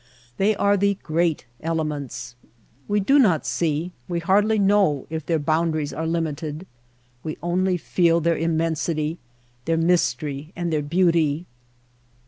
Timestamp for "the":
0.77-0.95